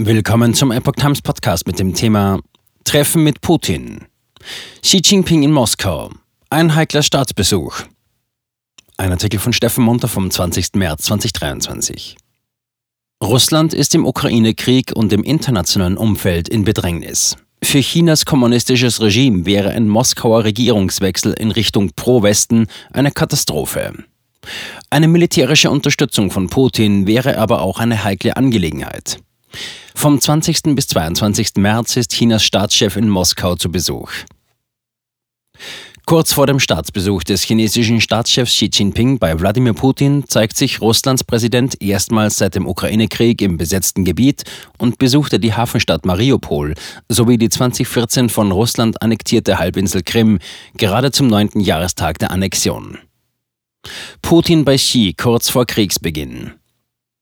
[0.00, 2.38] Willkommen zum Epoch Times Podcast mit dem Thema
[2.84, 4.04] Treffen mit Putin.
[4.80, 6.12] Xi Jinping in Moskau.
[6.50, 7.82] Ein heikler Staatsbesuch.
[8.96, 10.74] Ein Artikel von Steffen Munter vom 20.
[10.74, 12.16] März 2023.
[13.24, 17.36] Russland ist im Ukraine-Krieg und im internationalen Umfeld in Bedrängnis.
[17.60, 23.94] Für Chinas kommunistisches Regime wäre ein Moskauer Regierungswechsel in Richtung Pro-Westen eine Katastrophe.
[24.90, 29.18] Eine militärische Unterstützung von Putin wäre aber auch eine heikle Angelegenheit.
[29.94, 30.74] Vom 20.
[30.74, 31.56] bis 22.
[31.56, 34.10] März ist Chinas Staatschef in Moskau zu Besuch.
[36.08, 41.22] Kurz vor dem Staatsbesuch des chinesischen Staatschefs Xi Jinping bei Wladimir Putin zeigt sich Russlands
[41.22, 44.44] Präsident erstmals seit dem Ukraine-Krieg im besetzten Gebiet
[44.78, 46.72] und besuchte die Hafenstadt Mariupol
[47.10, 50.38] sowie die 2014 von Russland annektierte Halbinsel Krim,
[50.78, 52.96] gerade zum neunten Jahrestag der Annexion.
[54.22, 56.54] Putin bei Xi kurz vor Kriegsbeginn.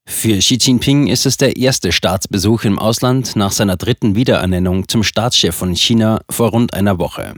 [0.09, 5.03] Für Xi Jinping ist es der erste Staatsbesuch im Ausland nach seiner dritten Wiederernennung zum
[5.03, 7.35] Staatschef von China vor rund einer Woche.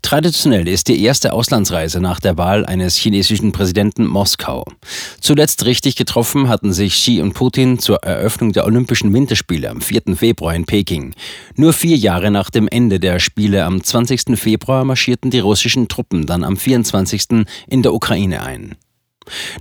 [0.00, 4.64] Traditionell ist die erste Auslandsreise nach der Wahl eines chinesischen Präsidenten Moskau.
[5.20, 10.16] Zuletzt richtig getroffen hatten sich Xi und Putin zur Eröffnung der Olympischen Winterspiele am 4.
[10.16, 11.14] Februar in Peking.
[11.54, 14.38] Nur vier Jahre nach dem Ende der Spiele am 20.
[14.38, 17.46] Februar marschierten die russischen Truppen dann am 24.
[17.68, 18.74] in der Ukraine ein.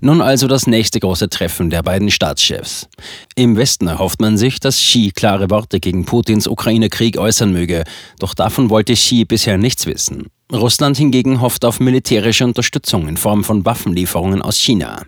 [0.02, 2.88] Nun also das nächste große Treffen der beiden Staatschefs.
[3.36, 7.84] Im Westen erhofft man sich, dass Xi klare Worte gegen Putins Ukraine-Krieg äußern möge,
[8.20, 10.28] doch davon wollte Xi bisher nichts wissen.
[10.52, 15.04] Russland hingegen hofft auf militärische Unterstützung in Form von Waffenlieferungen aus China.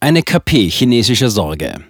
[0.00, 1.84] Eine KP chinesischer Sorge.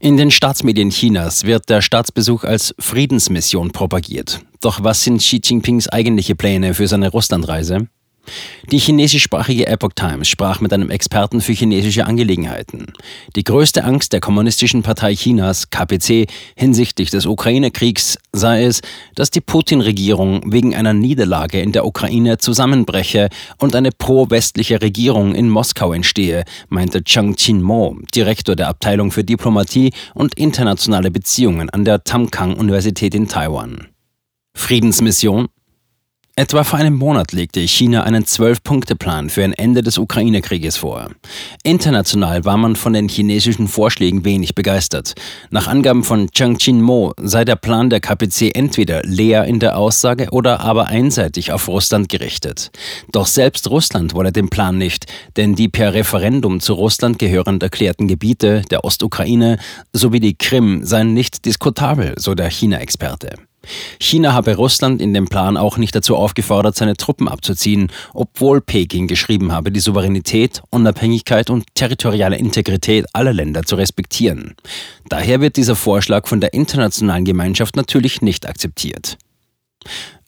[0.00, 4.40] In den Staatsmedien Chinas wird der Staatsbesuch als Friedensmission propagiert.
[4.60, 7.88] Doch was sind Xi Jinpings eigentliche Pläne für seine Russlandreise?
[8.70, 12.92] Die chinesischsprachige Epoch Times sprach mit einem Experten für chinesische Angelegenheiten.
[13.34, 18.80] Die größte Angst der Kommunistischen Partei Chinas, KPC, hinsichtlich des Ukraine-Kriegs sei es,
[19.14, 25.48] dass die Putin-Regierung wegen einer Niederlage in der Ukraine zusammenbreche und eine pro-westliche Regierung in
[25.48, 32.04] Moskau entstehe, meinte Chang Chin-mo, Direktor der Abteilung für Diplomatie und internationale Beziehungen an der
[32.04, 33.88] Tamkang-Universität in Taiwan.
[34.54, 35.48] Friedensmission?
[36.40, 41.10] Etwa vor einem Monat legte China einen Zwölf-Punkte-Plan für ein Ende des Ukraine-Krieges vor.
[41.64, 45.12] International war man von den chinesischen Vorschlägen wenig begeistert.
[45.50, 50.28] Nach Angaben von Chang Chin-mo sei der Plan der KPC entweder leer in der Aussage
[50.30, 52.70] oder aber einseitig auf Russland gerichtet.
[53.12, 55.04] Doch selbst Russland wolle den Plan nicht,
[55.36, 59.58] denn die per Referendum zu Russland gehörend erklärten Gebiete der Ostukraine
[59.92, 63.34] sowie die Krim seien nicht diskutabel, so der China-Experte.
[63.98, 69.06] China habe Russland in dem Plan auch nicht dazu aufgefordert, seine Truppen abzuziehen, obwohl Peking
[69.06, 74.54] geschrieben habe, die Souveränität, Unabhängigkeit und territoriale Integrität aller Länder zu respektieren.
[75.08, 79.18] Daher wird dieser Vorschlag von der internationalen Gemeinschaft natürlich nicht akzeptiert.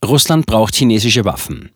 [0.05, 1.71] Russland braucht chinesische Waffen.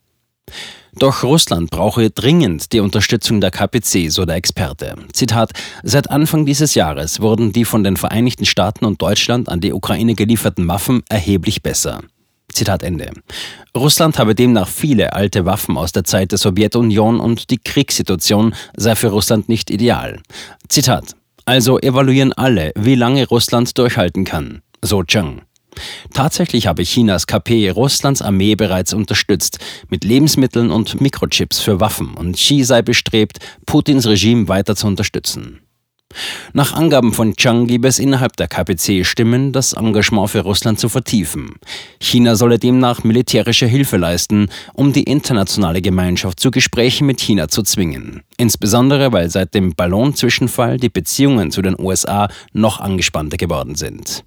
[0.99, 4.95] Doch Russland brauche dringend die Unterstützung der KPC, so der Experte.
[5.13, 5.53] Zitat:
[5.83, 10.15] Seit Anfang dieses Jahres wurden die von den Vereinigten Staaten und Deutschland an die Ukraine
[10.15, 12.01] gelieferten Waffen erheblich besser.
[12.51, 13.11] Zitat Ende.
[13.77, 18.97] Russland habe demnach viele alte Waffen aus der Zeit der Sowjetunion und die Kriegssituation sei
[18.97, 20.21] für Russland nicht ideal.
[20.69, 21.15] Zitat.
[21.45, 24.63] Also evaluieren alle, wie lange Russland durchhalten kann.
[24.81, 25.43] So Zheng.
[26.13, 32.37] Tatsächlich habe Chinas KP Russlands Armee bereits unterstützt mit Lebensmitteln und Mikrochips für Waffen und
[32.37, 35.61] Xi sei bestrebt, Putins Regime weiter zu unterstützen.
[36.53, 40.89] Nach Angaben von Chang gebe es innerhalb der KPC Stimmen, das Engagement für Russland zu
[40.89, 41.57] vertiefen.
[42.01, 47.63] China solle demnach militärische Hilfe leisten, um die internationale Gemeinschaft zu Gesprächen mit China zu
[47.63, 48.23] zwingen.
[48.39, 54.25] Insbesondere, weil seit dem Ballonzwischenfall die Beziehungen zu den USA noch angespannter geworden sind.